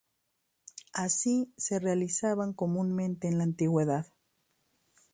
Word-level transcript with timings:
Así 0.93 1.53
se 1.57 1.77
realizaban 1.79 2.53
comúnmente 2.53 3.27
en 3.27 3.37
la 3.37 3.43
antigüedad. 3.43 4.07